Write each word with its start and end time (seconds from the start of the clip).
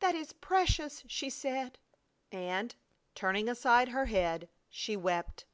That 0.00 0.16
is 0.16 0.32
precious," 0.32 1.04
she 1.06 1.30
said, 1.30 1.78
and, 2.32 2.74
turning 3.14 3.48
aside 3.48 3.90
her 3.90 4.06
head, 4.06 4.48
she 4.68 4.96
wept. 4.96 5.44